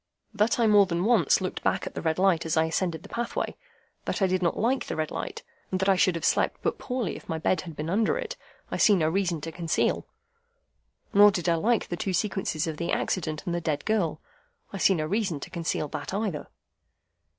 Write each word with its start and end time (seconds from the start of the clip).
That 0.33 0.57
I 0.59 0.65
more 0.65 0.87
than 0.87 1.05
once 1.05 1.41
looked 1.41 1.61
back 1.61 1.85
at 1.85 1.93
the 1.93 2.01
red 2.01 2.17
light 2.17 2.43
as 2.43 2.57
I 2.57 2.65
ascended 2.65 3.03
the 3.03 3.09
pathway, 3.09 3.55
that 4.05 4.19
I 4.19 4.25
did 4.25 4.41
not 4.41 4.57
like 4.57 4.87
the 4.87 4.95
red 4.95 5.11
light, 5.11 5.43
and 5.69 5.79
that 5.79 5.87
I 5.87 5.95
should 5.95 6.15
have 6.15 6.25
slept 6.25 6.57
but 6.63 6.79
poorly 6.79 7.15
if 7.15 7.29
my 7.29 7.37
bed 7.37 7.61
had 7.61 7.75
been 7.75 7.87
under 7.87 8.17
it, 8.17 8.35
I 8.71 8.77
see 8.77 8.95
no 8.95 9.07
reason 9.07 9.41
to 9.41 9.51
conceal. 9.51 10.07
Nor 11.13 11.29
did 11.29 11.47
I 11.47 11.53
like 11.53 11.87
the 11.89 11.97
two 11.97 12.13
sequences 12.13 12.65
of 12.65 12.77
the 12.77 12.91
accident 12.91 13.45
and 13.45 13.53
the 13.53 13.61
dead 13.61 13.85
girl. 13.85 14.19
I 14.73 14.79
see 14.79 14.95
no 14.95 15.05
reason 15.05 15.39
to 15.41 15.51
conceal 15.51 15.87
that 15.89 16.15
either. 16.15 16.47